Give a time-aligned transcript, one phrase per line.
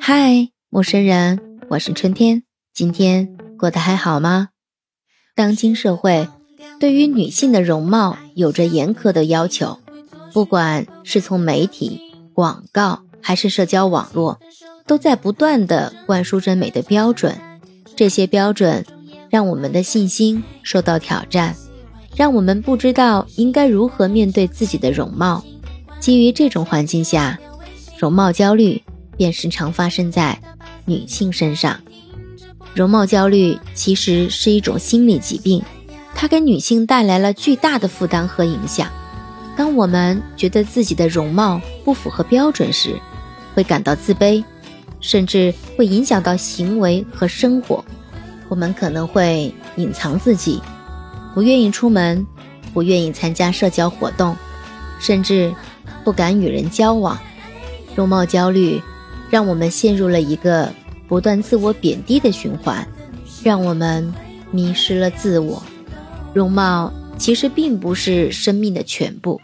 [0.00, 2.42] 嗨，陌生人，我是春天。
[2.72, 4.48] 今天过得还好吗？
[5.34, 6.28] 当今社会
[6.80, 9.78] 对于女性的容貌有着严苛的要求，
[10.32, 12.00] 不管是从媒体、
[12.32, 14.40] 广告还是社交网络，
[14.86, 17.36] 都在不断的灌输着美的标准。
[17.96, 18.86] 这些标准
[19.28, 21.56] 让我们的信心受到挑战，
[22.16, 25.44] 让我们不知道应该如何面对自己的容貌。
[26.00, 27.38] 基于这种环境下，
[27.98, 28.80] 容貌焦虑
[29.16, 30.38] 便时常发生在
[30.84, 31.76] 女性身上。
[32.72, 35.60] 容貌焦虑其实是一种心理疾病，
[36.14, 38.88] 它给女性带来了巨大的负担和影响。
[39.56, 42.94] 当我们觉得自己的容貌不符合标准时，
[43.52, 44.44] 会感到自卑，
[45.00, 47.84] 甚至会影响到行为和生活。
[48.48, 50.62] 我们可能会隐藏自己，
[51.34, 52.24] 不愿意出门，
[52.72, 54.36] 不愿意参加社交活动，
[55.00, 55.52] 甚至
[56.04, 57.18] 不敢与人交往。
[57.98, 58.80] 容貌焦虑
[59.28, 60.72] 让我们陷入了一个。
[61.08, 62.86] 不断自我贬低的循环，
[63.42, 64.12] 让我们
[64.50, 65.62] 迷失了自我。
[66.34, 69.40] 容貌其实并不是生命的全部，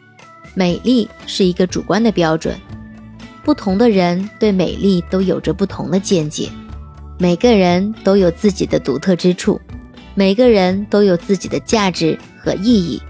[0.52, 2.55] 美丽是一个主观的标准。
[3.42, 6.50] 不同的人对美丽都有着不同的见解。
[7.18, 9.58] 每个人都有自己的独特之处，
[10.14, 13.00] 每个人都有自己的价值和意义。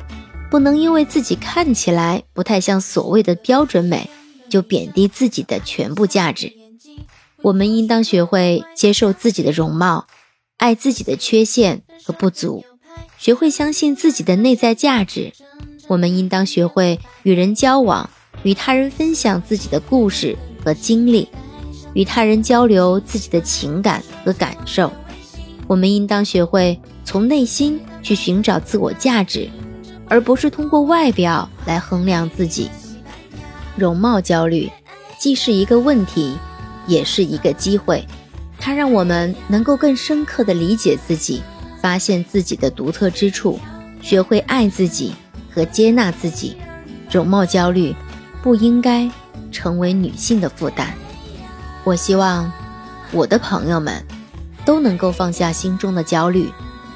[0.49, 4.09] 不能因为自己看起来不太像所谓的标准美，
[4.49, 6.53] 就贬低自己的全部价值。
[7.43, 10.07] 我们应当学会接受自己的容貌，
[10.57, 12.65] 爱自己的缺陷和不足，
[13.19, 15.33] 学会相信自己的内在价值。
[15.89, 18.09] 我们应当学会与人交往，
[18.43, 21.29] 与他人分享自己的故事和经历，
[21.93, 24.91] 与他人交流自己的情感和感受。
[25.67, 29.51] 我们应当学会从内心去寻找自我价值，
[30.09, 32.71] 而不是通过外表来衡量自己。
[33.77, 34.71] 容貌焦虑
[35.19, 36.37] 既是一个问题。
[36.87, 38.07] 也是一个机会，
[38.59, 41.43] 它让我们能够更深刻地理解自己，
[41.81, 43.59] 发现自己的独特之处，
[44.03, 45.15] 学会爱自己
[45.51, 46.59] 和接纳自己。
[47.11, 47.97] 容貌焦虑
[48.43, 49.11] 不应该
[49.51, 50.93] 成为女性的负担。
[51.85, 52.53] 我希望
[53.13, 54.05] 我的朋友们
[54.67, 56.51] 都能够放下心中的焦虑，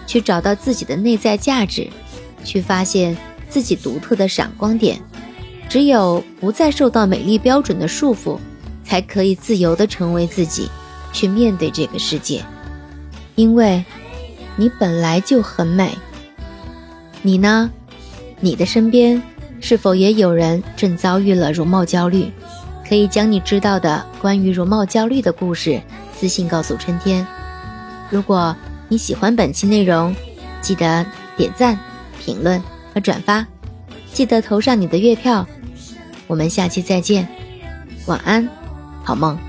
[0.07, 1.89] 去找到自己的内在价值，
[2.45, 3.17] 去发现
[3.49, 5.01] 自己独特的闪光点。
[5.69, 8.39] 只有不再受到美丽标准的束缚。
[8.85, 10.67] 才可以自由地成为自己，
[11.13, 12.43] 去面对这个世界，
[13.35, 13.85] 因为，
[14.57, 15.95] 你本来就很美。
[17.21, 17.71] 你呢？
[18.41, 19.23] 你的身边
[19.61, 22.33] 是否也有人正遭遇了容貌焦虑？
[22.89, 25.79] 可以将你知道的关于容貌焦虑的故事
[26.17, 27.27] 私信告诉春天。
[28.09, 28.57] 如果
[28.89, 30.17] 你喜欢本期内容，
[30.63, 31.05] 记得
[31.37, 31.79] 点赞、
[32.19, 32.59] 评论
[32.95, 33.47] 和转发，
[34.15, 35.47] 记得投上你的月票。
[36.29, 37.27] 我们下期再见，
[38.07, 38.49] 晚安。
[39.03, 39.48] 好梦。